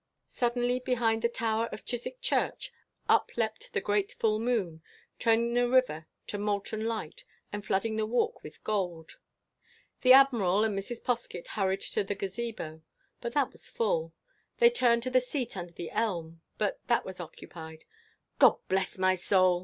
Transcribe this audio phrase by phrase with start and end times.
[0.31, 2.73] Suddenly, behind the tower of Chiswick Church,
[3.07, 4.81] up leapt the great full moon,
[5.19, 9.17] turning the river to molten light, and flooding the Walk with gold.
[10.01, 11.03] The Admiral and Mrs.
[11.03, 14.11] Poskett hurried to the Gazebo—but that was full.
[14.57, 17.85] They turned to the seat under the elm—but that was occupied.
[18.39, 19.59] "Gobblessmysoul!"